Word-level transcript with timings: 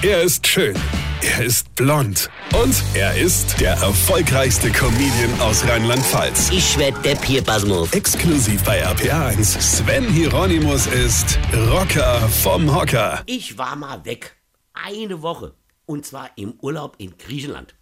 Er 0.00 0.22
ist 0.22 0.46
schön. 0.46 0.76
Er 1.22 1.44
ist 1.44 1.74
blond. 1.74 2.30
Und 2.54 2.84
er 2.94 3.18
ist 3.18 3.60
der 3.60 3.72
erfolgreichste 3.72 4.70
Comedian 4.70 5.40
aus 5.40 5.66
Rheinland-Pfalz. 5.66 6.50
Ich 6.52 6.78
werd 6.78 7.04
der 7.04 7.16
Pierpasmus. 7.16 7.92
Exklusiv 7.92 8.62
bei 8.62 8.86
RPA1. 8.86 9.60
Sven 9.60 10.08
Hieronymus 10.08 10.86
ist 10.86 11.36
Rocker 11.52 12.20
vom 12.28 12.72
Hocker. 12.72 13.24
Ich 13.26 13.58
war 13.58 13.74
mal 13.74 14.04
weg. 14.04 14.36
Eine 14.72 15.20
Woche. 15.20 15.56
Und 15.84 16.06
zwar 16.06 16.30
im 16.36 16.54
Urlaub 16.60 16.94
in 16.98 17.18
Griechenland. 17.18 17.74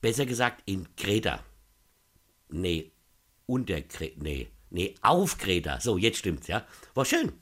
Besser 0.00 0.24
gesagt 0.24 0.62
in 0.64 0.88
Kreta. 0.96 1.40
Nee, 2.48 2.90
unter 3.44 3.82
Kreta. 3.82 4.16
Nee, 4.18 4.48
nee, 4.70 4.94
auf 5.02 5.36
Kreta. 5.36 5.78
So, 5.78 5.98
jetzt 5.98 6.20
stimmt's, 6.20 6.46
ja. 6.46 6.64
War 6.94 7.04
schön. 7.04 7.32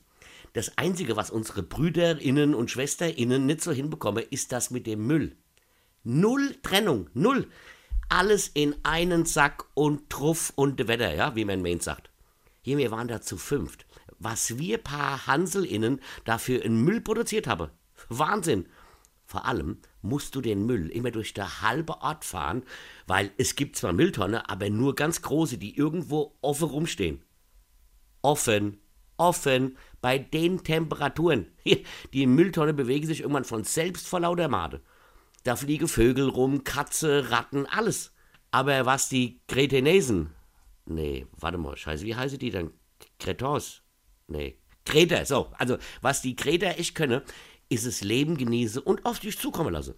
Das 0.52 0.76
Einzige, 0.76 1.16
was 1.16 1.30
unsere 1.30 1.62
Brüderinnen 1.62 2.54
und 2.54 2.70
Schwesterinnen 2.70 3.46
nicht 3.46 3.60
so 3.60 3.72
hinbekommen, 3.72 4.24
ist 4.30 4.52
das 4.52 4.70
mit 4.70 4.86
dem 4.86 5.06
Müll. 5.06 5.36
Null 6.04 6.56
Trennung, 6.62 7.11
null. 7.14 7.48
Alles 8.08 8.48
in 8.48 8.75
einen 8.84 9.26
Sack 9.26 9.66
und 9.75 10.08
Truff 10.08 10.53
und 10.56 10.89
Wetter, 10.89 11.14
ja, 11.14 11.36
wie 11.36 11.44
man 11.44 11.61
Main 11.61 11.80
sagt. 11.80 12.11
Hier, 12.62 12.79
wir 12.79 12.90
waren 12.90 13.08
da 13.08 13.20
zu 13.20 13.36
fünft. 13.36 13.86
Was 14.18 14.58
wir 14.58 14.79
paar 14.79 15.26
HanselInnen 15.26 16.00
dafür 16.25 16.64
in 16.64 16.82
Müll 16.82 17.00
produziert 17.00 17.46
haben. 17.46 17.70
Wahnsinn. 18.08 18.67
Vor 19.26 19.44
allem 19.44 19.78
musst 20.00 20.34
du 20.34 20.40
den 20.40 20.64
Müll 20.64 20.89
immer 20.89 21.11
durch 21.11 21.34
der 21.34 21.61
halbe 21.61 22.00
Ort 22.00 22.25
fahren, 22.25 22.62
weil 23.06 23.30
es 23.36 23.56
gibt 23.56 23.76
zwar 23.76 23.92
Mülltonne, 23.92 24.48
aber 24.48 24.70
nur 24.70 24.94
ganz 24.94 25.20
große, 25.20 25.58
die 25.58 25.76
irgendwo 25.76 26.36
offen 26.40 26.68
rumstehen. 26.68 27.22
Offen, 28.22 28.80
offen, 29.18 29.77
bei 30.00 30.18
den 30.18 30.64
Temperaturen. 30.64 31.46
Die 32.12 32.27
Mülltonne 32.27 32.72
bewegen 32.72 33.06
sich 33.06 33.20
irgendwann 33.20 33.45
von 33.45 33.64
selbst 33.64 34.09
vor 34.09 34.20
lauter 34.20 34.48
Made. 34.48 34.81
Da 35.45 35.56
fliegen 35.56 35.89
Vögel 35.89 36.28
rum, 36.28 36.64
Katze, 36.64 37.31
Ratten, 37.31 37.67
alles. 37.67 38.12
Aber 38.51 38.87
was 38.87 39.09
die 39.09 39.41
Kretenesen, 39.47 40.31
nee, 40.87 41.27
warte 41.37 41.59
mal, 41.59 41.77
scheiße, 41.77 42.05
wie 42.05 42.17
heißen 42.17 42.39
die 42.39 42.51
denn? 42.51 42.70
Kretons? 43.19 43.83
Nee, 44.27 44.59
Kreter, 44.84 45.27
so, 45.27 45.53
also 45.59 45.77
was 46.01 46.23
die 46.23 46.35
Kreter 46.35 46.79
echt 46.79 46.95
können, 46.95 47.23
ist 47.69 47.85
es 47.85 48.03
Leben 48.03 48.37
genieße 48.37 48.81
und 48.81 49.05
auf 49.05 49.20
dich 49.20 49.39
zukommen 49.39 49.73
lasse. 49.73 49.97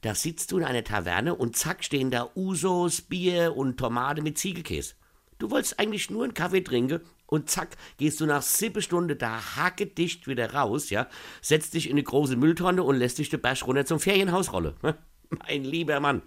Da 0.00 0.14
sitzt 0.14 0.52
du 0.52 0.58
in 0.58 0.64
einer 0.64 0.84
Taverne 0.84 1.34
und 1.34 1.56
zack 1.56 1.84
stehen 1.84 2.10
da 2.10 2.30
Usos, 2.34 3.02
Bier 3.02 3.56
und 3.56 3.76
Tomate 3.78 4.22
mit 4.22 4.38
Ziegelkäse. 4.38 4.94
Du 5.38 5.50
wolltest 5.50 5.78
eigentlich 5.78 6.10
nur 6.10 6.24
einen 6.24 6.34
Kaffee 6.34 6.62
trinken 6.62 7.00
und 7.34 7.50
zack, 7.50 7.76
gehst 7.98 8.20
du 8.20 8.26
nach 8.26 8.42
sieben 8.42 8.80
Stunden 8.80 9.18
da 9.18 9.56
hackedicht 9.56 10.28
wieder 10.28 10.52
raus, 10.54 10.90
ja, 10.90 11.08
setzt 11.42 11.74
dich 11.74 11.86
in 11.86 11.92
eine 11.92 12.02
große 12.04 12.36
Mülltonne 12.36 12.82
und 12.82 12.96
lässt 12.96 13.18
dich 13.18 13.28
den 13.28 13.40
Berg 13.40 13.66
runter 13.66 13.84
zum 13.84 13.98
Ferienhaus 14.00 14.52
rollen. 14.52 14.74
Mein 15.30 15.64
lieber 15.64 15.98
Mann. 16.00 16.22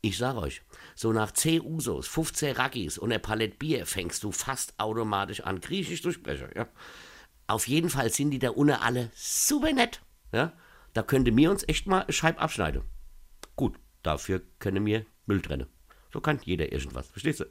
Ich 0.00 0.18
sag 0.18 0.36
euch, 0.36 0.62
so 0.94 1.12
nach 1.12 1.32
10 1.32 1.62
Usos, 1.62 2.06
15 2.08 2.56
Raggis 2.56 2.98
und 2.98 3.10
ein 3.10 3.22
Palett 3.22 3.58
Bier 3.58 3.86
fängst 3.86 4.22
du 4.22 4.32
fast 4.32 4.78
automatisch 4.78 5.40
an, 5.40 5.60
Griechisch 5.60 6.02
zu 6.02 6.12
sprechen, 6.12 6.50
ja. 6.54 6.68
Auf 7.46 7.68
jeden 7.68 7.90
Fall 7.90 8.10
sind 8.10 8.30
die 8.30 8.38
da 8.38 8.50
unten 8.50 8.74
alle 8.74 9.10
super 9.14 9.72
nett, 9.72 10.02
ja. 10.32 10.52
Da 10.92 11.02
könnte 11.02 11.32
mir 11.32 11.50
uns 11.50 11.66
echt 11.66 11.86
mal 11.86 12.04
Scheib 12.10 12.40
abschneiden. 12.40 12.82
Gut, 13.56 13.76
dafür 14.02 14.42
können 14.60 14.86
wir 14.86 15.04
Müll 15.26 15.40
trennen. 15.40 15.66
So 16.12 16.20
kann 16.20 16.38
jeder 16.44 16.70
irgendwas, 16.70 17.08
verstehst 17.08 17.40
du? 17.40 17.46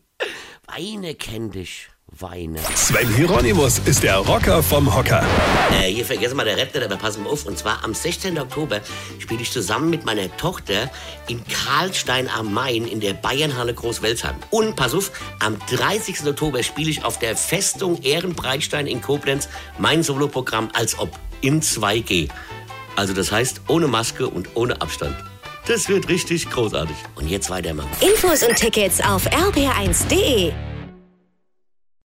Weine 0.67 1.15
kenn 1.15 1.51
dich, 1.51 1.89
Weine. 2.19 2.59
Sven 2.75 3.09
Hieronymus 3.15 3.79
ist 3.85 4.03
der 4.03 4.17
Rocker 4.17 4.61
vom 4.61 4.93
Hocker. 4.93 5.25
Äh, 5.71 5.91
hier 5.91 6.05
vergessen 6.05 6.37
wir 6.37 6.45
der 6.45 6.57
Raptor, 6.57 6.83
aber 6.83 6.97
passen 6.97 7.23
wir 7.23 7.31
auf. 7.31 7.45
Und 7.45 7.57
zwar 7.57 7.83
am 7.83 7.93
16. 7.93 8.37
Oktober 8.39 8.81
spiele 9.17 9.41
ich 9.41 9.51
zusammen 9.51 9.89
mit 9.89 10.05
meiner 10.05 10.35
Tochter 10.37 10.91
in 11.27 11.41
Karlstein 11.47 12.29
am 12.29 12.53
Main 12.53 12.85
in 12.85 12.99
der 12.99 13.13
Bayernhalle 13.13 13.73
Großwelsheim. 13.73 14.35
Und 14.51 14.75
pass 14.75 14.93
auf, 14.93 15.11
am 15.39 15.57
30. 15.71 16.25
Oktober 16.27 16.61
spiele 16.61 16.91
ich 16.91 17.03
auf 17.03 17.17
der 17.17 17.35
Festung 17.35 18.01
Ehrenbreitstein 18.03 18.85
in 18.85 19.01
Koblenz 19.01 19.49
mein 19.79 20.03
Soloprogramm 20.03 20.69
als 20.73 20.99
ob 20.99 21.09
in 21.41 21.61
2G. 21.61 22.29
Also 22.95 23.13
das 23.13 23.31
heißt 23.31 23.61
ohne 23.67 23.87
Maske 23.87 24.27
und 24.27 24.49
ohne 24.55 24.81
Abstand. 24.81 25.15
Das 25.67 25.89
wird 25.89 26.09
richtig 26.09 26.49
großartig. 26.49 26.97
Und 27.15 27.29
jetzt 27.29 27.49
weiter, 27.49 27.73
Mann. 27.73 27.87
Infos 28.01 28.43
und 28.43 28.55
Tickets 28.55 29.01
auf 29.01 29.25
rb1.de. 29.27 30.51